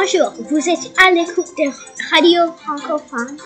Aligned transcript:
Bonjour, 0.00 0.32
vous 0.50 0.68
êtes 0.68 0.98
à 0.98 1.10
l'écoute 1.10 1.50
de 1.58 1.70
Radio 2.10 2.54
Francophone 2.64 3.36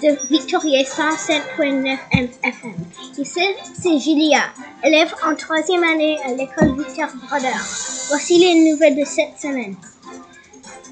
de 0.00 0.28
Victoria 0.28 0.84
107.9 0.84 1.98
FM. 2.44 2.74
Ici, 3.18 3.40
c'est 3.74 3.98
Julia, 3.98 4.42
élève 4.84 5.12
en 5.26 5.34
troisième 5.34 5.82
année 5.82 6.16
à 6.24 6.28
l'école 6.28 6.76
Victor 6.78 7.08
Broder. 7.26 7.58
Voici 8.08 8.38
les 8.38 8.70
nouvelles 8.70 9.00
de 9.00 9.04
cette 9.04 9.36
semaine. 9.40 9.74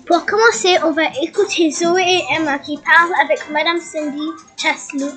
Pour 0.05 0.27
commencer, 0.27 0.77
on 0.85 0.91
va 0.91 1.05
écouter 1.23 1.71
Zoé 1.71 2.03
et 2.03 2.35
Emma 2.37 2.59
qui 2.59 2.77
parlent 2.79 3.15
avec 3.25 3.49
Madame 3.53 3.81
Cindy 3.81 4.31
Chasloup, 4.57 5.15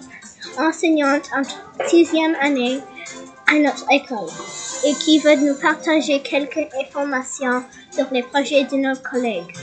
enseignante 0.60 1.28
en 1.36 1.42
sixième 1.88 2.36
année 2.40 2.82
à 3.52 3.56
notre 3.60 3.86
école, 3.92 4.30
et 4.86 4.94
qui 4.96 5.20
veut 5.20 5.36
nous 5.36 5.56
partager 5.56 6.22
quelques 6.22 6.68
informations 6.80 7.64
sur 7.92 8.06
les 8.12 8.24
projets 8.24 8.64
de 8.64 8.78
nos 8.78 8.96
collègues. 8.98 9.54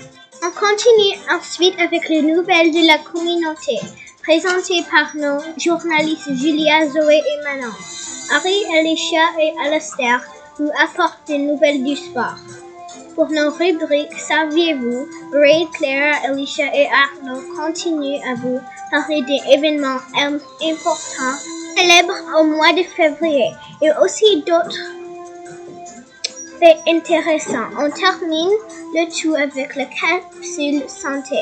On 0.43 0.51
continue 0.51 1.19
ensuite 1.33 1.81
avec 1.81 2.09
les 2.09 2.23
nouvelles 2.23 2.71
de 2.71 2.87
la 2.87 2.99
communauté, 2.99 3.79
présentées 4.23 4.85
par 4.91 5.17
nos 5.17 5.41
journalistes 5.59 6.35
Julia, 6.35 6.87
Zoé 6.89 7.17
et 7.17 7.45
Manon. 7.45 7.73
Harry, 8.31 8.65
Alicia 8.79 9.23
et 9.41 9.53
Alastair 9.67 10.23
nous 10.59 10.71
apportent 10.83 11.27
des 11.27 11.39
nouvelles 11.39 11.83
du 11.83 11.97
sport. 11.97 12.37
Pour 13.15 13.31
nos 13.31 13.51
rubriques 13.51 14.19
Saviez-vous, 14.19 15.09
Ray, 15.33 15.67
Claire, 15.73 16.21
Alicia 16.25 16.67
et 16.75 16.87
Arnaud 16.87 17.43
continuent 17.57 18.21
à 18.31 18.35
vous 18.35 18.61
parler 18.91 19.23
des 19.23 19.41
événements 19.55 19.99
importants 20.15 21.39
célèbres 21.79 22.41
au 22.41 22.45
mois 22.45 22.73
de 22.73 22.83
février 22.83 23.51
et 23.83 23.91
aussi 24.03 24.43
d'autres 24.43 24.91
faits 26.59 26.79
intéressants. 26.89 27.71
On 27.79 27.91
termine 27.91 28.51
le 28.95 29.07
tout 29.21 29.35
avec 29.35 29.77
la 29.77 29.85
capsule 29.85 30.89
santé 30.89 31.41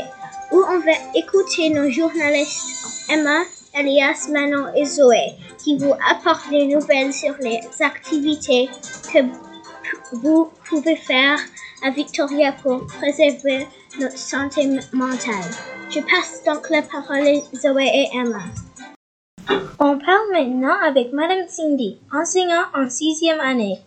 où 0.53 0.59
on 0.59 0.79
va 0.81 0.93
écouter 1.15 1.71
nos 1.71 1.91
journalistes 1.91 3.09
Emma, 3.11 3.43
Elias, 3.75 4.29
Manon 4.31 4.67
et 4.75 4.85
Zoé 4.85 5.37
qui 5.59 5.79
vous 5.79 5.95
apportent 6.11 6.51
des 6.51 6.67
nouvelles 6.67 7.15
sur 7.15 7.35
les 7.41 7.61
activités 7.81 8.69
que 9.13 9.19
vous 10.13 10.51
pouvez 10.69 10.97
faire 10.97 11.39
à 11.83 11.91
Victoria 11.91 12.53
pour 12.63 12.87
préserver 12.87 13.67
notre 13.99 14.19
santé 14.19 14.67
mentale. 14.93 15.51
Je 15.89 16.01
passe 16.01 16.43
donc 16.45 16.69
la 16.69 16.83
parole 16.83 17.27
à 17.27 17.57
Zoé 17.57 17.85
et 17.85 18.09
Emma. 18.19 18.43
On 19.49 19.99
parle 19.99 20.33
maintenant 20.33 20.77
avec 20.83 21.13
Madame 21.13 21.47
Cindy, 21.49 21.99
enseignante 22.13 22.67
en 22.75 22.89
sixième 22.91 23.41
année 23.41 23.79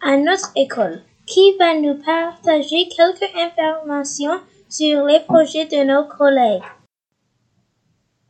à 0.00 0.16
notre 0.16 0.52
école, 0.56 1.02
qui 1.26 1.56
va 1.58 1.74
nous 1.74 1.94
partager 2.02 2.88
quelques 2.88 3.34
informations 3.34 4.40
sur 4.68 5.04
les 5.04 5.20
projets 5.20 5.66
de 5.66 5.84
nos 5.84 6.06
collègues. 6.06 6.62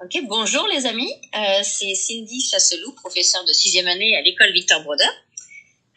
Ok, 0.03 0.23
bonjour 0.27 0.67
les 0.69 0.87
amis, 0.87 1.13
euh, 1.35 1.61
c'est 1.63 1.95
Cindy 1.95 2.41
Chasselou, 2.41 2.93
professeure 2.93 3.45
de 3.45 3.53
sixième 3.53 3.87
année 3.87 4.17
à 4.17 4.23
l'école 4.23 4.53
Victor 4.53 4.83
Broder. 4.83 5.05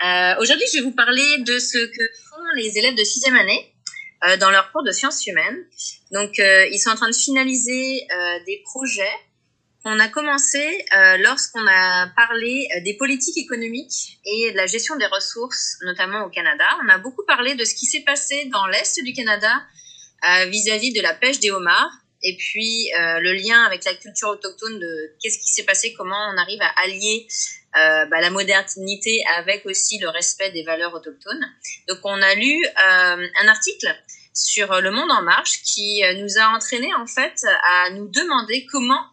Euh, 0.04 0.36
Aujourd'hui, 0.40 0.66
je 0.74 0.80
vais 0.80 0.84
vous 0.84 0.96
parler 0.96 1.38
de 1.40 1.58
ce 1.58 1.78
que 1.78 2.04
font 2.30 2.44
les 2.56 2.78
élèves 2.78 2.96
de 2.96 3.04
sixième 3.04 3.36
année 3.36 3.74
euh, 4.28 4.38
dans 4.38 4.52
leur 4.52 4.72
cours 4.72 4.84
de 4.84 4.92
sciences 4.92 5.26
humaines. 5.26 5.66
Donc, 6.12 6.38
ils 6.38 6.80
sont 6.80 6.90
en 6.90 6.96
train 6.96 7.10
de 7.10 7.16
finaliser 7.16 8.08
des 8.46 8.62
projets 8.64 9.16
qu'on 9.86 10.00
a 10.00 10.08
commencé 10.08 10.84
euh, 10.98 11.18
lorsqu'on 11.18 11.66
a 11.68 12.08
parlé 12.16 12.68
des 12.84 12.96
politiques 12.96 13.38
économiques 13.38 14.20
et 14.26 14.52
de 14.52 14.58
la 14.58 14.66
gestion 14.66 14.96
des 14.96 15.06
ressources, 15.06 15.78
notamment 15.86 16.26
au 16.26 16.30
Canada. 16.30 16.66
On 16.84 16.90
a 16.90 16.98
beaucoup 16.98 17.24
parlé 17.26 17.54
de 17.54 17.64
ce 17.64 17.76
qui 17.76 17.86
s'est 17.86 18.02
passé 18.02 18.50
dans 18.52 18.66
l'est 18.66 19.04
du 19.04 19.14
Canada 19.14 19.54
vis-à-vis 20.48 20.90
-vis 20.90 20.98
de 20.98 21.02
la 21.04 21.14
pêche 21.14 21.40
des 21.40 21.52
homards 21.52 21.94
et 22.26 22.36
puis 22.38 22.92
euh, 22.94 23.20
le 23.20 23.34
lien 23.34 23.64
avec 23.64 23.86
la 23.86 23.94
culture 23.94 24.30
autochtone 24.30 24.80
de 24.80 25.16
qu'est-ce 25.22 25.38
qui 25.38 25.50
s'est 25.50 25.64
passé, 25.64 25.94
comment 25.94 26.18
on 26.34 26.38
arrive 26.38 26.62
à 26.62 26.74
allier 26.84 27.28
euh, 27.78 28.06
bah, 28.06 28.20
la 28.22 28.32
modernité 28.32 29.24
avec 29.38 29.66
aussi 29.66 30.00
le 30.00 30.10
respect 30.10 30.50
des 30.52 30.64
valeurs 30.64 30.94
autochtones. 30.94 31.46
Donc 31.88 32.00
on 32.04 32.22
a 32.22 32.36
lu 32.36 32.66
euh, 32.66 33.28
un 33.42 33.48
article 33.48 33.88
sur 34.34 34.82
Le 34.82 34.92
Monde 34.92 35.12
en 35.12 35.22
Marche 35.22 35.62
qui 35.64 36.04
euh, 36.04 36.16
nous 36.16 36.38
a 36.40 36.56
entraîné 36.56 36.94
en 36.96 37.06
fait 37.06 37.46
à 37.64 37.92
nous 37.92 38.08
demander 38.08 38.66
comment 38.72 39.04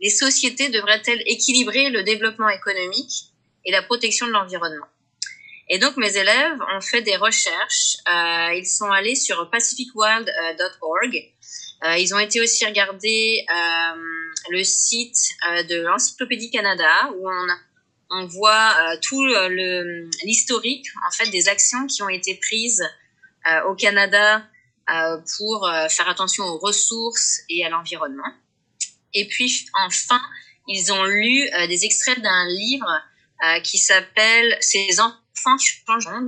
les 0.00 0.10
sociétés 0.10 0.68
devraient-elles 0.68 1.22
équilibrer 1.26 1.90
le 1.90 2.02
développement 2.02 2.48
économique 2.48 3.32
et 3.64 3.72
la 3.72 3.82
protection 3.82 4.26
de 4.26 4.32
l'environnement? 4.32 4.86
Et 5.70 5.78
donc 5.78 5.96
mes 5.96 6.16
élèves 6.16 6.58
ont 6.74 6.80
fait 6.80 7.02
des 7.02 7.16
recherches. 7.16 7.96
Euh, 8.08 8.54
ils 8.54 8.66
sont 8.66 8.90
allés 8.90 9.14
sur 9.14 9.50
pacificworld.org 9.50 11.32
euh, 11.84 11.96
ils 11.96 12.12
ont 12.14 12.18
été 12.18 12.40
aussi 12.40 12.64
regarder 12.66 13.44
euh, 13.48 14.20
le 14.50 14.64
site 14.64 15.30
euh, 15.48 15.62
de 15.62 15.76
l'Encyclopédie 15.82 16.50
Canada 16.50 17.12
où 17.16 17.28
on, 17.30 17.46
on 18.10 18.26
voit 18.26 18.72
euh, 18.80 18.96
tout 19.00 19.24
l'historique 20.24 20.86
en 21.06 21.10
fait 21.12 21.30
des 21.30 21.48
actions 21.48 21.86
qui 21.86 22.02
ont 22.02 22.08
été 22.08 22.34
prises 22.34 22.84
euh, 23.46 23.62
au 23.68 23.76
Canada 23.76 24.42
euh, 24.90 25.18
pour 25.36 25.70
faire 25.90 26.08
attention 26.08 26.44
aux 26.44 26.58
ressources 26.58 27.40
et 27.48 27.64
à 27.64 27.68
l'environnement. 27.68 28.32
Et 29.14 29.26
puis 29.26 29.66
enfin, 29.86 30.20
ils 30.66 30.92
ont 30.92 31.04
lu 31.04 31.48
des 31.68 31.84
extraits 31.84 32.20
d'un 32.20 32.48
livre 32.48 33.02
qui 33.64 33.78
s'appelle 33.78 34.56
Ces 34.60 35.00
enfants 35.00 35.56
changeants 35.58 36.22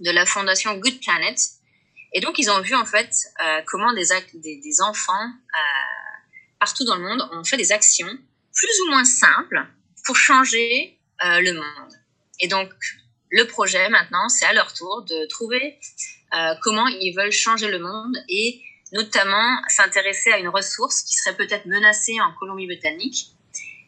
de 0.00 0.10
la 0.10 0.26
fondation 0.26 0.74
Good 0.76 1.00
Planet 1.00 1.38
et 2.16 2.20
donc, 2.20 2.38
ils 2.38 2.50
ont 2.50 2.62
vu 2.62 2.74
en 2.74 2.86
fait 2.86 3.10
euh, 3.44 3.60
comment 3.66 3.92
des, 3.92 4.06
des, 4.32 4.56
des 4.56 4.80
enfants 4.80 5.12
euh, 5.12 5.58
partout 6.58 6.84
dans 6.84 6.96
le 6.96 7.02
monde 7.02 7.28
ont 7.32 7.44
fait 7.44 7.58
des 7.58 7.72
actions 7.72 8.08
plus 8.54 8.80
ou 8.80 8.90
moins 8.90 9.04
simples 9.04 9.66
pour 10.06 10.16
changer 10.16 10.98
euh, 11.24 11.40
le 11.40 11.52
monde. 11.52 11.92
Et 12.40 12.48
donc, 12.48 12.70
le 13.30 13.46
projet 13.46 13.90
maintenant, 13.90 14.30
c'est 14.30 14.46
à 14.46 14.54
leur 14.54 14.72
tour 14.72 15.02
de 15.02 15.26
trouver 15.26 15.78
euh, 16.32 16.54
comment 16.62 16.86
ils 16.86 17.12
veulent 17.14 17.32
changer 17.32 17.68
le 17.68 17.80
monde 17.80 18.16
et 18.30 18.62
notamment 18.92 19.56
s'intéresser 19.68 20.32
à 20.32 20.38
une 20.38 20.48
ressource 20.48 21.02
qui 21.02 21.14
serait 21.14 21.36
peut-être 21.36 21.66
menacée 21.66 22.14
en 22.20 22.32
Colombie-Britannique 22.38 23.32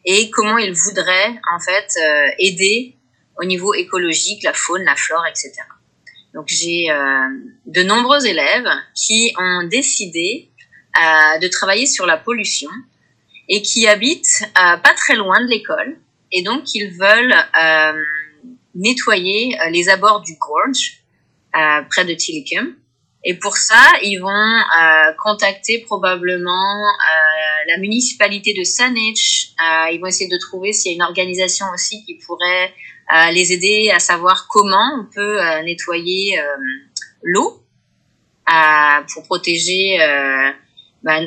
et 0.04 0.30
comment 0.30 0.58
ils 0.58 0.72
voudraient 0.72 1.40
en 1.54 1.60
fait 1.60 1.92
euh, 2.00 2.30
aider 2.38 2.96
au 3.40 3.44
niveau 3.44 3.74
écologique, 3.74 4.42
la 4.42 4.52
faune, 4.52 4.82
la 4.84 4.96
flore, 4.96 5.24
etc. 5.26 5.52
Donc 6.34 6.48
j'ai 6.48 6.90
euh, 6.90 7.28
de 7.66 7.82
nombreux 7.82 8.26
élèves 8.26 8.68
qui 8.94 9.34
ont 9.38 9.64
décidé 9.64 10.50
euh, 10.96 11.38
de 11.38 11.48
travailler 11.48 11.86
sur 11.86 12.06
la 12.06 12.16
pollution 12.16 12.70
et 13.48 13.62
qui 13.62 13.86
habitent 13.86 14.42
euh, 14.42 14.76
pas 14.76 14.94
très 14.94 15.16
loin 15.16 15.40
de 15.40 15.46
l'école 15.46 15.96
et 16.32 16.42
donc 16.42 16.74
ils 16.74 16.90
veulent 16.90 17.34
euh, 17.60 18.04
nettoyer 18.74 19.58
euh, 19.60 19.70
les 19.70 19.88
abords 19.88 20.20
du 20.20 20.36
gorge 20.36 21.02
près 21.90 22.04
de 22.04 22.14
Tillicum. 22.14 22.76
Et 23.24 23.34
pour 23.34 23.56
ça, 23.56 23.82
ils 24.02 24.18
vont 24.18 25.14
contacter 25.22 25.80
probablement 25.80 26.84
la 27.66 27.76
municipalité 27.78 28.54
de 28.54 28.62
Saanich. 28.62 29.54
ils 29.92 29.98
vont 30.00 30.06
essayer 30.06 30.30
de 30.30 30.38
trouver 30.38 30.72
s'il 30.72 30.92
y 30.92 30.94
a 30.94 30.96
une 30.96 31.02
organisation 31.02 31.66
aussi 31.74 32.04
qui 32.04 32.14
pourrait 32.14 32.72
à 33.08 33.32
les 33.32 33.52
aider 33.52 33.90
à 33.92 33.98
savoir 33.98 34.46
comment 34.48 35.00
on 35.00 35.04
peut 35.04 35.42
euh, 35.42 35.62
nettoyer 35.62 36.38
euh, 36.38 36.44
l'eau 37.22 37.62
pour 39.12 39.24
protéger 39.24 40.00
euh, 40.00 40.50
bah, 41.02 41.20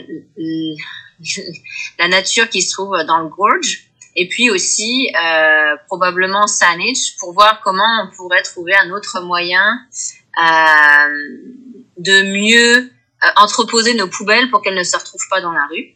la 2.00 2.07
nature 2.07 2.50
qui 2.50 2.62
se 2.62 2.71
trouve 2.71 2.98
dans 3.07 3.19
le 3.19 3.30
gorge 3.30 3.88
et 4.16 4.27
puis 4.27 4.50
aussi 4.50 5.10
euh, 5.16 5.75
probablement 5.88 6.48
Saanich 6.48 7.16
pour 7.19 7.33
voir 7.33 7.62
comment 7.63 8.04
on 8.04 8.16
pourrait 8.16 8.42
trouver 8.42 8.75
un 8.75 8.92
autre 8.92 9.21
moyen 9.21 9.80
euh, 10.38 11.61
de 12.01 12.24
mieux 12.24 12.92
entreposer 13.36 13.94
nos 13.94 14.07
poubelles 14.07 14.50
pour 14.50 14.62
qu'elles 14.62 14.77
ne 14.77 14.83
se 14.83 14.98
retrouvent 14.98 15.27
pas 15.30 15.42
dans 15.42 15.51
la 15.51 15.65
rue. 15.68 15.95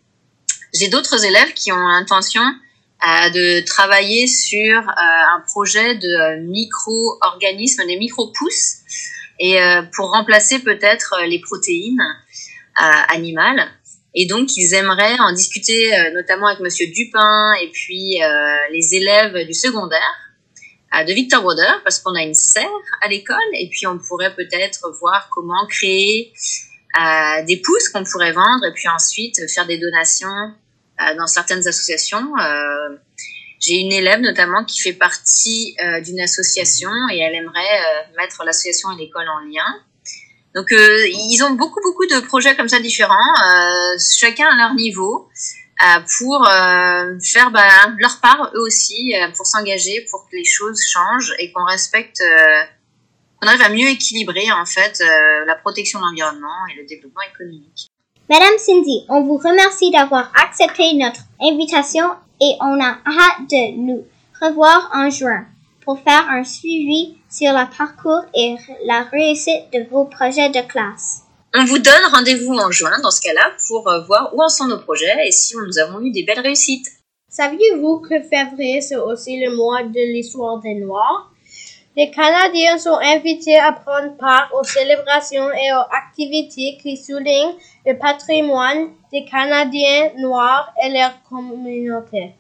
J'ai 0.74 0.90
d'autres 0.90 1.24
élèves 1.24 1.54
qui 1.54 1.72
ont 1.72 1.88
l'intention 1.88 2.44
euh, 3.06 3.30
de 3.30 3.66
travailler 3.66 4.26
sur 4.26 4.80
euh, 4.80 4.84
un 4.88 5.42
projet 5.48 5.96
de 5.96 6.08
euh, 6.08 6.42
micro-organismes, 6.42 7.86
des 7.86 7.98
micro-pousses, 7.98 8.78
et 9.38 9.58
pour 9.94 10.12
remplacer 10.12 10.60
peut-être 10.60 11.14
les 11.28 11.40
protéines 11.40 12.02
animales. 12.78 13.70
Et 14.14 14.28
donc, 14.28 14.56
ils 14.56 14.74
aimeraient 14.74 15.20
en 15.20 15.34
discuter 15.34 15.92
notamment 16.14 16.48
avec 16.48 16.62
Monsieur 16.62 16.88
Dupin 16.88 17.52
et 17.62 17.70
puis 17.70 18.18
les 18.72 18.96
élèves 18.96 19.46
du 19.46 19.54
secondaire 19.54 20.25
de 21.04 21.14
Victor 21.14 21.42
Broder, 21.42 21.74
parce 21.84 22.00
qu'on 22.00 22.16
a 22.16 22.22
une 22.22 22.34
serre 22.34 22.70
à 23.02 23.08
l'école, 23.08 23.38
et 23.54 23.68
puis 23.70 23.86
on 23.88 23.98
pourrait 23.98 24.34
peut-être 24.34 24.90
voir 25.00 25.30
comment 25.32 25.66
créer 25.68 26.32
des 27.46 27.58
pousses 27.58 27.90
qu'on 27.90 28.04
pourrait 28.06 28.32
vendre, 28.32 28.66
et 28.66 28.72
puis 28.72 28.88
ensuite 28.88 29.50
faire 29.52 29.68
des 29.68 29.78
donations 29.78 30.54
euh, 31.02 31.16
dans 31.18 31.28
certaines 31.28 31.68
associations. 31.68 32.38
Euh, 32.38 32.96
j'ai 33.60 33.76
une 33.76 33.92
élève 33.92 34.22
notamment 34.22 34.64
qui 34.64 34.80
fait 34.80 34.94
partie 34.94 35.76
euh, 35.84 36.00
d'une 36.00 36.22
association 36.22 36.90
et 37.12 37.20
elle 37.20 37.36
aimerait 37.36 38.08
mettre 38.18 38.44
l'association 38.46 38.92
et 38.92 38.98
l'école 38.98 39.28
en 39.28 39.40
lien. 39.40 39.66
Donc 40.56 40.72
euh, 40.72 41.06
ils 41.08 41.44
ont 41.44 41.52
beaucoup 41.52 41.82
beaucoup 41.82 42.06
de 42.06 42.26
projets 42.26 42.56
comme 42.56 42.70
ça 42.70 42.80
différents, 42.80 43.14
euh, 43.14 43.98
chacun 44.00 44.48
à 44.48 44.56
leur 44.56 44.74
niveau, 44.74 45.28
euh, 45.28 45.65
pour 46.18 46.48
euh, 46.48 47.20
faire 47.20 47.52
bah, 47.52 47.68
leur 47.98 48.20
part 48.22 48.52
eux 48.56 48.62
aussi, 48.62 49.14
euh, 49.16 49.28
pour 49.36 49.46
s'engager, 49.46 50.06
pour 50.10 50.28
que 50.30 50.36
les 50.36 50.46
choses 50.46 50.80
changent 50.82 51.34
et 51.40 51.52
qu'on 51.52 51.66
respecte, 51.66 52.22
euh, 52.22 52.64
qu'on 53.40 53.48
arrive 53.48 53.62
à 53.62 53.70
mieux 53.70 53.90
équilibrer 53.90 54.52
en 54.52 54.66
fait 54.66 55.02
euh, 55.02 55.46
la 55.46 55.56
protection 55.56 56.00
de 56.00 56.06
l'environnement 56.06 56.66
et 56.72 56.82
le 56.82 56.88
développement 56.88 57.24
économique. 57.34 57.90
Madame 58.30 58.58
Cindy, 58.58 59.06
on 59.10 59.22
vous 59.22 59.38
remercie 59.38 59.92
d'avoir 59.92 60.32
accepté 60.36 60.94
notre 60.96 61.22
invitation 61.42 62.10
et 62.42 62.56
on 62.60 62.82
a 62.82 62.98
hâte 63.06 63.50
de 63.50 63.78
nous 63.78 64.06
revoir 64.42 64.90
en 64.94 65.10
juin 65.10 65.46
pour 65.84 66.00
faire 66.00 66.28
un 66.30 66.44
suivi 66.44 67.18
sur 67.30 67.52
le 67.52 67.70
parcours 67.78 68.24
et 68.34 68.56
la 68.86 69.04
réussite 69.04 69.72
de 69.72 69.88
vos 69.90 70.06
projets 70.06 70.50
de 70.50 70.62
classe. 70.62 71.25
On 71.58 71.64
vous 71.64 71.80
donne 71.80 72.12
rendez-vous 72.12 72.54
en 72.54 72.70
juin 72.70 73.00
dans 73.02 73.12
ce 73.12 73.22
cas-là 73.22 73.54
pour 73.70 73.88
euh, 73.88 74.02
voir 74.02 74.30
où 74.36 74.44
en 74.44 74.50
sont 74.50 74.68
nos 74.68 74.80
projets 74.80 75.26
et 75.26 75.32
si 75.32 75.56
nous 75.56 75.80
avons 75.80 76.02
eu 76.02 76.12
des 76.12 76.24
belles 76.24 76.42
réussites. 76.42 76.88
Saviez-vous 77.30 78.00
que 78.00 78.22
février 78.24 78.82
c'est 78.82 78.98
aussi 78.98 79.40
le 79.40 79.56
mois 79.56 79.84
de 79.84 80.14
l'histoire 80.14 80.60
des 80.60 80.76
Noirs? 80.76 81.32
Les 81.96 82.12
Canadiens 82.12 82.78
sont 82.78 83.00
invités 83.02 83.58
à 83.58 83.72
prendre 83.72 84.18
part 84.18 84.52
aux 84.54 84.66
célébrations 84.66 85.50
et 85.50 85.72
aux 85.72 85.96
activités 85.96 86.78
qui 86.84 86.98
soulignent 86.98 87.56
le 87.86 87.98
patrimoine 87.98 88.90
des 89.14 89.24
Canadiens 89.24 90.12
noirs 90.18 90.74
et 90.84 90.90
leur 90.90 91.24
communauté. 91.30 92.34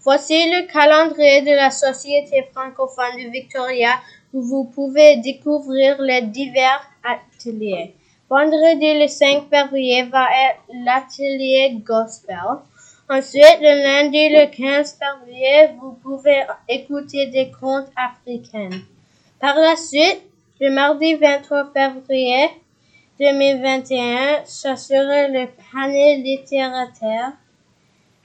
Voici 0.00 0.34
le 0.50 0.70
calendrier 0.70 1.40
de 1.40 1.56
la 1.56 1.70
Société 1.70 2.46
francophone 2.52 3.16
de 3.16 3.30
Victoria 3.30 3.92
où 4.34 4.42
vous 4.42 4.64
pouvez 4.64 5.16
découvrir 5.16 6.02
les 6.02 6.20
divers 6.20 6.86
ateliers. 7.02 7.94
Vendredi 8.30 8.98
le 9.00 9.08
5 9.08 9.48
février 9.48 10.02
va 10.02 10.26
être 10.26 10.60
l'atelier 10.84 11.80
gospel. 11.82 12.60
Ensuite, 13.08 13.58
le 13.62 13.82
lundi 13.82 14.28
le 14.28 14.46
15 14.54 14.98
février, 14.98 15.68
vous 15.80 15.92
pouvez 15.92 16.42
écouter 16.68 17.28
des 17.28 17.50
contes 17.50 17.88
africains. 17.96 18.80
Par 19.40 19.56
la 19.56 19.76
suite, 19.76 20.20
le 20.60 20.70
mardi 20.70 21.14
23 21.14 21.72
février 21.72 22.50
2021, 23.18 24.44
ça 24.44 24.76
sera 24.76 25.28
le 25.28 25.48
panel 25.72 26.22
littéraire. 26.22 27.32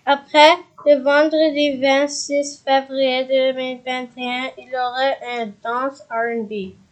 Après, 0.06 0.52
le 0.86 1.02
vendredi 1.02 1.78
26 1.78 2.62
février 2.66 3.24
2021, 3.24 4.52
il 4.58 4.68
y 4.68 4.76
aura 4.76 5.14
un 5.40 5.46
danse 5.64 6.02
R&B. 6.12 6.83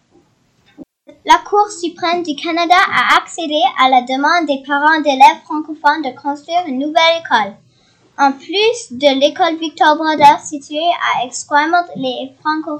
La 1.25 1.37
Cour 1.47 1.69
suprême 1.69 2.23
du 2.23 2.35
Canada 2.35 2.75
a 2.75 3.17
accédé 3.17 3.61
à 3.79 3.89
la 3.89 4.01
demande 4.01 4.47
des 4.47 4.63
parents 4.65 5.01
d'élèves 5.01 5.43
francophones 5.45 6.01
de 6.01 6.19
construire 6.19 6.63
une 6.67 6.79
nouvelle 6.79 7.21
école. 7.23 7.53
En 8.17 8.31
plus 8.31 8.91
de 8.91 9.19
l'école 9.19 9.57
Victor 9.57 9.95
Brodeur 9.95 10.39
située 10.39 10.91
à 11.13 11.25
Esquimalt, 11.25 11.89
les 11.95 12.31
franco 12.39 12.79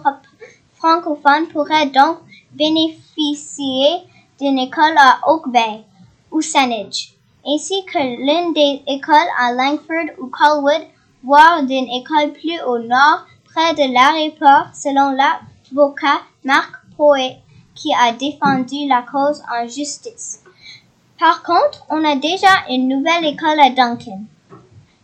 francophones 0.75 1.48
pourraient 1.48 1.88
donc 1.88 2.18
bénéficier 2.51 4.01
d'une 4.39 4.60
école 4.60 4.98
à 4.98 5.19
Oak 5.27 5.50
Bay 5.50 5.84
ou 6.31 6.42
Saanich, 6.42 7.13
ainsi 7.45 7.86
que 7.86 8.00
l'une 8.00 8.54
des 8.54 8.81
écoles 8.88 9.31
à 9.39 9.54
Langford 9.54 10.16
ou 10.19 10.27
Colwood, 10.27 10.88
voire 11.24 11.63
d'une 11.63 11.89
école 11.89 12.34
plus 12.34 12.60
au 12.68 12.80
nord 12.80 13.25
près 13.45 13.74
de 13.74 13.94
l'aéroport, 13.94 14.74
selon 14.74 15.12
l'avocat 15.12 16.22
Marc 16.44 16.72
Poet 16.98 17.38
qui 17.81 17.94
a 17.94 18.12
défendu 18.12 18.88
la 18.88 19.01
cause 19.01 19.42
en 19.51 19.68
justice. 19.68 20.44
Par 21.19 21.42
contre, 21.42 21.86
on 21.89 22.04
a 22.04 22.16
déjà 22.16 22.63
une 22.69 22.88
nouvelle 22.88 23.25
école 23.25 23.60
à 23.60 23.69
Duncan. 23.69 24.22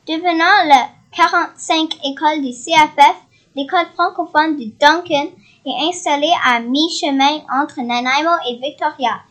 Devenant 0.08 0.68
la 0.68 0.90
45 1.12 1.98
école 2.06 2.42
du 2.42 2.52
CFF, 2.52 3.16
l'école 3.56 3.88
francophone 3.96 4.58
de 4.58 4.72
Duncan 4.80 5.30
est 5.66 5.90
installée 5.90 6.34
à 6.46 6.60
mi-chemin 6.60 7.40
entre 7.52 7.82
Nanaimo 7.82 8.32
et 8.48 8.56
Victoria 8.58 9.22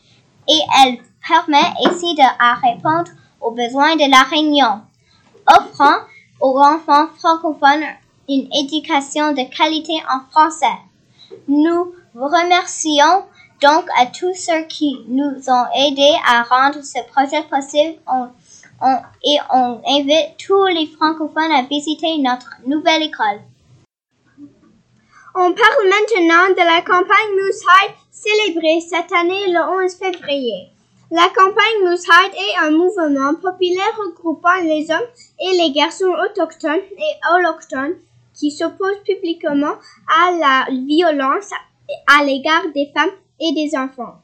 et 0.49 0.61
elle 0.83 0.99
permet 1.27 1.73
ainsi 1.85 2.15
de 2.15 2.67
répondre 2.67 3.11
aux 3.41 3.51
besoins 3.53 3.97
de 3.97 4.11
la 4.11 4.23
Réunion, 4.23 4.81
offrant 5.49 5.99
aux 6.41 6.59
enfants 6.59 7.09
francophones 7.19 7.85
une 8.29 8.49
éducation 8.53 9.33
de 9.33 9.43
qualité 9.57 9.95
en 10.11 10.21
français. 10.31 10.67
Nous 11.49 11.95
vous 12.15 12.27
remercions 12.27 13.25
donc 13.63 13.87
à 13.99 14.07
tous 14.07 14.35
ceux 14.35 14.63
qui 14.69 14.97
nous 15.09 15.49
ont 15.49 15.67
aidés 15.75 16.17
à 16.27 16.43
rendre 16.43 16.83
ce 16.83 17.01
projet 17.11 17.43
possible 17.49 17.99
on, 18.07 18.29
on, 18.83 18.97
et 19.25 19.39
on 19.53 19.81
invite 19.87 20.37
tous 20.39 20.67
les 20.67 20.87
francophones 20.87 21.53
à 21.53 21.63
visiter 21.63 22.19
notre 22.19 22.51
nouvelle 22.67 23.03
école. 23.03 23.41
On 25.35 25.53
parle 25.53 25.89
maintenant 25.89 26.49
de 26.51 26.65
la 26.65 26.81
campagne 26.81 27.35
Moosehide 27.35 27.95
célébrée 28.11 28.81
cette 28.81 29.13
année 29.13 29.49
le 29.49 29.85
11 29.85 29.95
février. 29.95 30.71
La 31.11 31.29
campagne 31.29 31.85
Moosehide 31.85 32.35
est 32.35 32.67
un 32.67 32.71
mouvement 32.71 33.35
populaire 33.35 33.99
regroupant 33.99 34.63
les 34.63 34.91
hommes 34.91 35.09
et 35.41 35.57
les 35.59 35.73
garçons 35.73 36.13
autochtones 36.25 36.81
et 36.99 37.35
allochtones 37.35 37.97
qui 38.35 38.51
s'opposent 38.51 39.03
publiquement 39.05 39.77
à 40.09 40.31
la 40.33 40.67
violence 40.71 41.51
à 42.07 42.25
l'égard 42.25 42.65
des 42.75 42.91
femmes 42.95 43.13
et 43.41 43.53
des 43.53 43.77
enfants. 43.77 44.17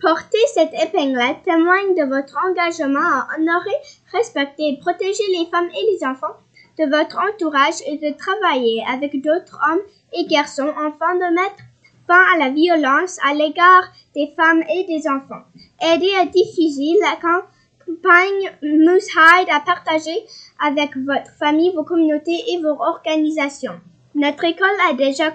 Porter 0.00 0.38
cette 0.52 0.74
épinglette 0.74 1.44
témoigne 1.44 1.94
de 1.94 2.04
votre 2.04 2.36
engagement 2.44 2.98
à 2.98 3.28
honorer, 3.36 3.76
respecter 4.12 4.70
et 4.70 4.78
protéger 4.78 5.22
les 5.38 5.46
femmes 5.46 5.68
et 5.70 5.92
les 5.92 6.04
enfants 6.04 6.36
de 6.78 6.84
votre 6.84 7.18
entourage 7.18 7.80
et 7.86 7.98
de 7.98 8.16
travailler 8.16 8.82
avec 8.92 9.22
d'autres 9.22 9.58
hommes 9.70 9.80
et 10.12 10.26
garçons 10.26 10.70
afin 10.70 11.14
de 11.14 11.34
mettre 11.34 11.62
fin 12.06 12.22
à 12.34 12.38
la 12.38 12.50
violence 12.50 13.18
à 13.24 13.34
l'égard 13.34 13.84
des 14.14 14.32
femmes 14.36 14.62
et 14.68 14.84
des 14.84 15.08
enfants. 15.08 15.44
Aidez 15.80 16.12
à 16.20 16.26
diffuser 16.26 16.98
la 17.00 17.16
campagne 17.16 18.50
Moosehide 18.62 19.48
à 19.50 19.60
partager 19.60 20.26
avec 20.66 20.96
votre 20.96 21.30
famille, 21.38 21.72
vos 21.74 21.84
communautés 21.84 22.42
et 22.48 22.60
vos 22.60 22.76
organisations. 22.80 23.80
Notre 24.14 24.44
école 24.44 24.76
a 24.90 24.94
déjà 24.94 25.30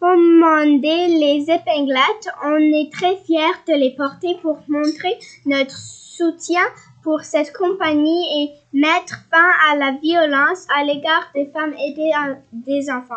commandé 0.00 1.08
les 1.08 1.46
épinglettes. 1.48 2.28
On 2.44 2.56
est 2.56 2.92
très 2.92 3.16
fiers 3.24 3.62
de 3.68 3.74
les 3.74 3.90
porter 3.90 4.36
pour 4.42 4.58
montrer 4.68 5.18
notre 5.44 5.76
soutien 5.76 6.62
pour 7.02 7.22
cette 7.22 7.52
compagnie 7.52 8.24
et 8.42 8.50
mettre 8.72 9.20
fin 9.30 9.50
à 9.70 9.76
la 9.76 9.92
violence 9.92 10.66
à 10.76 10.84
l'égard 10.84 11.30
des 11.34 11.46
femmes 11.46 11.74
et 11.74 11.92
des, 11.92 12.10
des 12.52 12.90
enfants. 12.90 13.14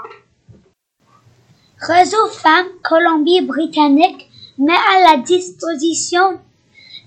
Réseau 1.79 2.27
Femmes 2.27 2.67
Colombie-Britannique 2.83 4.29
met 4.57 4.73
à 4.73 5.15
la 5.15 5.21
disposition 5.21 6.39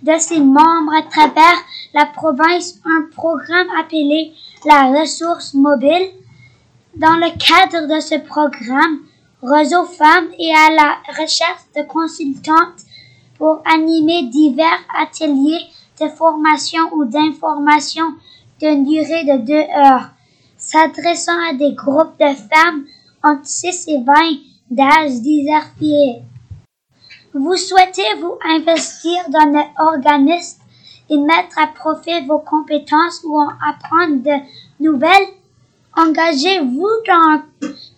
de 0.03 0.19
ses 0.19 0.41
membres 0.41 0.95
à 0.95 1.03
travers 1.03 1.59
la 1.95 2.07
province 2.07 2.81
un 2.85 3.09
programme 3.15 3.69
appelé 3.79 4.33
la 4.65 4.99
ressource 4.99 5.55
mobile. 5.55 6.09
Dans 6.97 7.17
le 7.17 7.31
cadre 7.39 7.87
de 7.95 8.01
ce 8.01 8.19
programme, 8.19 9.01
Réseau 9.43 9.85
Femmes 9.85 10.29
est 10.39 10.55
à 10.55 10.71
la 10.71 11.21
recherche 11.21 11.65
de 11.75 11.83
consultantes 11.83 12.83
pour 13.39 13.61
animer 13.65 14.29
divers 14.29 14.85
ateliers 14.97 15.67
de 16.01 16.07
formation 16.07 16.79
ou 16.93 17.05
d'information 17.07 18.05
d'une 18.61 18.85
durée 18.85 19.25
de 19.25 19.39
deux 19.45 19.69
heures, 19.77 20.11
s'adressant 20.57 21.37
à 21.51 21.55
des 21.55 21.73
groupes 21.75 22.17
de 22.21 22.33
femmes 22.35 22.85
entre 23.25 23.45
6 23.45 23.89
et 23.89 23.99
20 23.99 24.15
d'âge 24.71 25.21
diversifié. 25.21 26.23
Vous 27.35 27.57
souhaitez 27.57 28.15
vous 28.21 28.39
investir 28.49 29.29
dans 29.29 29.59
un 29.59 29.89
organisme 29.89 30.61
et 31.11 31.19
mettre 31.19 31.59
à 31.59 31.67
profit 31.67 32.25
vos 32.27 32.39
compétences 32.39 33.25
ou 33.25 33.41
en 33.41 33.49
apprendre 33.69 34.23
de 34.23 34.85
nouvelles? 34.85 35.29
Engagez-vous 35.97 36.89
dans, 37.09 37.43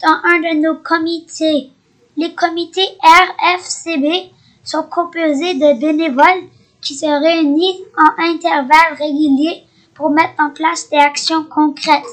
dans 0.05 0.21
un 0.23 0.39
de 0.41 0.61
nos 0.61 0.77
comités. 0.77 1.71
Les 2.17 2.35
comités 2.35 2.87
RFCB 3.03 4.31
sont 4.63 4.83
composés 4.83 5.55
de 5.55 5.81
bénévoles 5.81 6.49
qui 6.81 6.95
se 6.95 7.07
réunissent 7.07 7.83
en 7.97 8.23
intervalles 8.23 8.99
réguliers 8.99 9.65
pour 9.95 10.11
mettre 10.11 10.35
en 10.39 10.51
place 10.51 10.91
des 10.91 10.99
actions 10.99 11.45
concrètes. 11.45 12.05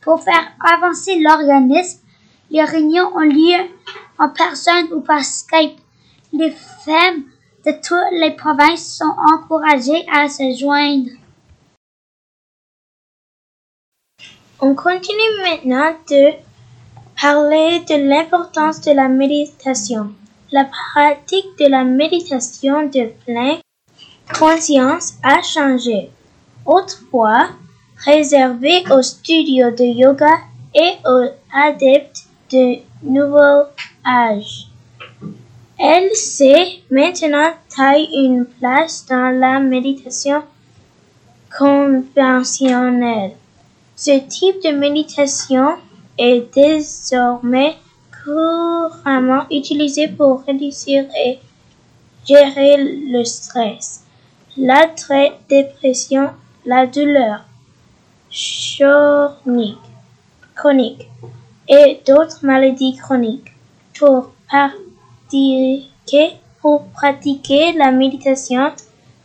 Pour 0.00 0.22
faire 0.22 0.52
avancer 0.60 1.20
l'organisme, 1.20 2.00
les 2.50 2.64
réunions 2.64 3.14
ont 3.14 3.20
lieu 3.20 3.68
en 4.18 4.28
personne 4.30 4.92
ou 4.92 5.00
par 5.00 5.22
Skype. 5.22 5.78
Les 6.32 6.50
femmes 6.50 7.24
de 7.66 7.72
toutes 7.72 8.20
les 8.20 8.32
provinces 8.32 8.96
sont 8.96 9.14
encouragées 9.32 10.04
à 10.12 10.28
se 10.28 10.56
joindre. 10.58 11.10
On 14.60 14.74
continue 14.74 15.42
maintenant 15.42 15.94
de 16.08 16.32
parler 17.24 17.80
de 17.88 17.94
l'importance 18.06 18.82
de 18.82 18.92
la 18.92 19.08
méditation. 19.08 20.12
La 20.52 20.66
pratique 20.66 21.58
de 21.58 21.68
la 21.70 21.82
méditation 21.82 22.82
de 22.82 23.12
pleine 23.24 23.60
conscience 24.38 25.14
a 25.22 25.40
changé. 25.40 26.10
Autrefois, 26.66 27.48
réservée 28.04 28.84
aux 28.90 29.00
studios 29.00 29.70
de 29.70 29.84
yoga 29.84 30.34
et 30.74 30.92
aux 31.06 31.28
adeptes 31.50 32.26
de 32.52 32.80
nouveau 33.02 33.68
âge. 34.06 34.66
Elle 35.78 36.14
sait 36.14 36.82
maintenant 36.90 37.54
taille 37.74 38.10
une 38.12 38.44
place 38.44 39.06
dans 39.08 39.30
la 39.30 39.60
méditation 39.60 40.42
conventionnelle. 41.58 43.32
Ce 43.96 44.18
type 44.28 44.62
de 44.62 44.72
méditation 44.72 45.76
est 46.18 46.54
désormais 46.54 47.76
couramment 48.24 49.44
utilisé 49.50 50.08
pour 50.08 50.42
réduire 50.44 51.04
et 51.24 51.38
gérer 52.26 52.76
le 52.78 53.24
stress, 53.24 54.04
la 54.56 54.86
dépression, 55.48 56.30
la 56.64 56.86
douleur 56.86 57.44
chronique, 58.30 59.78
chronique 60.54 61.08
et 61.68 62.00
d'autres 62.06 62.40
maladies 62.42 62.96
chroniques. 62.96 63.52
Pour 63.98 64.32
pratiquer, 64.48 66.32
pour 66.60 66.86
pratiquer 66.88 67.72
la 67.74 67.92
méditation 67.92 68.72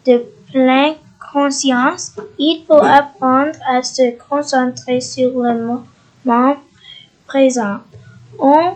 de 0.05 0.24
pleine 0.51 0.96
conscience, 1.31 2.15
il 2.38 2.63
faut 2.67 2.84
apprendre 2.84 3.58
à 3.67 3.81
se 3.81 4.17
concentrer 4.29 5.01
sur 5.01 5.29
le 5.41 5.84
moment 6.25 6.58
On 8.39 8.74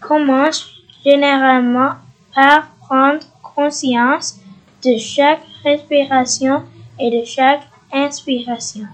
commence 0.00 0.66
généralement 1.04 1.92
par 2.34 2.68
prendre 2.80 3.20
conscience 3.42 4.36
de 4.84 4.98
chaque 4.98 5.42
respiration 5.64 6.62
et 7.00 7.10
de 7.10 7.24
chaque 7.24 7.62
inspiration. 7.92 8.86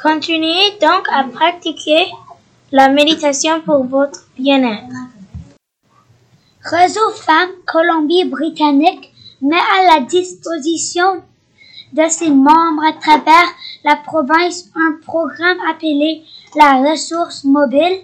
Continuez 0.00 0.72
donc 0.80 1.06
à 1.12 1.24
pratiquer 1.24 2.06
la 2.72 2.88
méditation 2.88 3.60
pour 3.60 3.84
votre 3.84 4.26
bien-être. 4.36 4.94
Réseau 6.64 7.10
Femmes 7.10 7.52
Colombie-Britannique 7.66 9.12
met 9.42 9.56
à 9.56 9.94
la 9.94 10.04
disposition 10.04 11.22
de 11.92 12.08
ses 12.08 12.30
membres 12.30 12.84
à 12.84 12.92
travers 12.94 13.48
la 13.84 13.96
province 13.96 14.70
un 14.74 14.98
programme 15.04 15.58
appelé 15.68 16.24
la 16.56 16.90
ressource 16.90 17.44
mobile. 17.44 18.00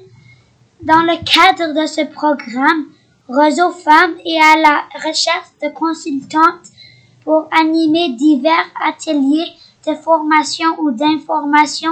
Dans 0.83 1.03
le 1.03 1.17
cadre 1.19 1.79
de 1.79 1.87
ce 1.87 2.01
programme, 2.11 2.87
Réseau 3.29 3.71
Femmes 3.71 4.15
est 4.25 4.41
à 4.41 4.57
la 4.57 4.83
recherche 5.07 5.51
de 5.63 5.69
consultantes 5.69 6.69
pour 7.23 7.49
animer 7.53 8.15
divers 8.17 8.71
ateliers 8.83 9.53
de 9.87 9.95
formation 9.95 10.69
ou 10.79 10.91
d'information 10.91 11.91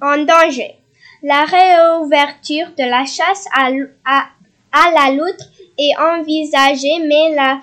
en 0.00 0.18
danger. 0.24 0.76
La 1.22 1.44
réouverture 1.44 2.68
de 2.76 2.84
la 2.84 3.04
chasse 3.04 3.46
à, 3.54 3.70
la 4.90 5.10
loutre 5.12 5.44
est 5.78 5.96
envisagée, 5.96 6.98
mais 7.00 7.34
la 7.34 7.60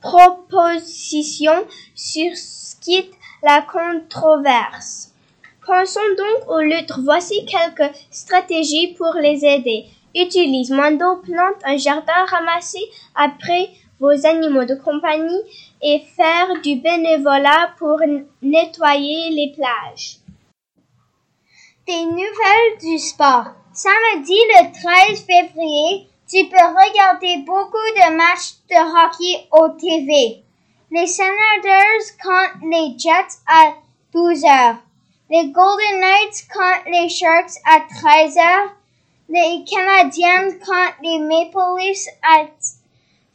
proposition 0.00 1.66
suscite 1.94 3.12
la 3.42 3.62
controverse. 3.62 5.12
Pensons 5.66 6.00
donc 6.18 6.48
aux 6.50 6.60
loutres. 6.60 7.00
Voici 7.02 7.46
quelques 7.46 7.94
stratégies 8.10 8.94
pour 8.98 9.14
les 9.14 9.44
aider. 9.44 9.86
Utilise 10.14 10.70
d'eau, 10.70 11.16
plante 11.22 11.60
un 11.64 11.76
jardin, 11.76 12.24
ramassez 12.28 12.84
après 13.14 13.70
vos 14.00 14.26
animaux 14.26 14.64
de 14.64 14.74
compagnie 14.74 15.40
et 15.82 16.00
faire 16.16 16.60
du 16.62 16.76
bénévolat 16.76 17.74
pour 17.78 18.00
nettoyer 18.42 19.30
les 19.30 19.52
plages. 19.54 20.18
Des 21.86 22.04
nouvelles 22.04 22.78
du 22.80 22.98
sport. 22.98 23.48
Samedi 23.72 24.34
le 24.34 24.72
13 24.72 25.24
février, 25.24 26.08
tu 26.30 26.44
peux 26.48 26.56
regarder 26.56 27.44
beaucoup 27.44 27.76
de 27.96 28.16
matchs 28.16 28.54
de 28.70 28.76
hockey 28.76 29.46
au 29.52 29.68
TV. 29.70 30.42
Les 30.90 31.06
Senators 31.06 32.16
contre 32.22 32.66
les 32.70 32.98
Jets 32.98 33.38
à 33.46 33.74
12 34.12 34.44
heures. 34.44 34.76
Les 35.30 35.48
Golden 35.48 36.00
Knights 36.00 36.46
contre 36.52 36.90
les 36.90 37.08
Sharks 37.08 37.58
à 37.64 37.80
13 37.80 38.36
heures. 38.36 38.72
Les 39.28 39.64
Canadiens 39.64 40.52
contre 40.58 40.94
les 41.02 41.18
Maple 41.18 41.78
Leafs 41.78 42.08
à 42.22 42.44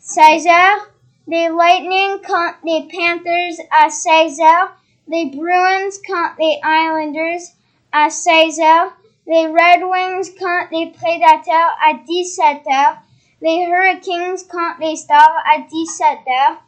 16 0.09 0.47
heures. 0.47 0.89
Les 1.27 1.49
Lightning 1.49 2.17
contre 2.25 2.57
les 2.63 2.87
Panthers 2.91 3.65
à 3.71 3.89
16 3.89 4.39
heures. 4.41 4.75
Les 5.07 5.25
Bruins 5.27 5.89
contre 6.07 6.35
les 6.39 6.59
Islanders 6.63 7.41
à 7.91 8.09
16 8.09 8.59
heures 8.59 8.93
les 9.29 9.45
Red 9.45 9.83
Wings 9.83 10.33
contre 10.39 10.69
les 10.71 10.87
Predators 10.87 11.77
à 11.85 11.93
17 11.93 12.63
heures, 12.67 12.97
les 13.41 13.63
Hurricanes 13.63 14.39
contre 14.49 14.79
les 14.79 14.95
Stars 14.95 15.43
à 15.53 15.59
17 15.59 16.07
heures, 16.27 16.63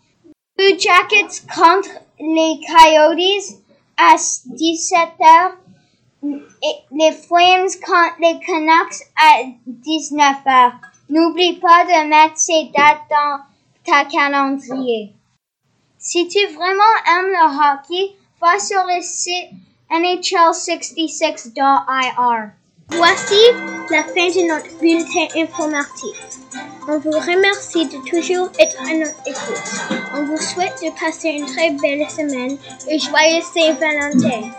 Blue 0.55 0.79
Jackets 0.79 1.41
contre 1.55 1.89
les 2.19 2.61
Coyotes 2.67 3.57
à 3.97 4.15
17 4.45 4.99
heures, 5.21 5.57
et 6.23 6.75
les 6.91 7.11
Flames 7.13 7.67
contre 7.83 8.19
les 8.19 8.39
Canucks 8.45 9.01
à 9.17 9.41
19 9.65 10.35
heures. 10.45 10.90
N'oublie 11.11 11.59
pas 11.59 11.83
de 11.83 12.07
mettre 12.07 12.37
ces 12.37 12.71
dates 12.73 13.03
dans 13.09 13.41
ta 13.85 14.05
calendrier. 14.05 15.13
Si 15.97 16.29
tu 16.29 16.47
vraiment 16.53 16.95
aimes 17.05 17.27
le 17.27 17.45
hockey, 17.59 18.15
va 18.41 18.57
sur 18.57 18.85
le 18.85 19.01
site 19.01 19.49
NHL66.ir. 19.91 22.51
Voici 22.91 23.35
la 23.89 24.03
fin 24.03 24.29
de 24.29 24.47
notre 24.47 24.77
bulletin 24.79 25.27
informatif. 25.35 26.15
On 26.87 26.99
vous 26.99 27.11
remercie 27.11 27.87
de 27.87 27.97
toujours 28.09 28.49
être 28.57 28.81
à 28.81 28.93
notre 28.95 29.19
écoute. 29.25 29.81
On 30.15 30.23
vous 30.23 30.37
souhaite 30.37 30.81
de 30.81 30.91
passer 30.97 31.31
une 31.31 31.45
très 31.45 31.71
belle 31.71 32.09
semaine 32.09 32.57
et 32.87 32.97
joyeux 32.97 33.41
Saint-Valentin. 33.53 34.49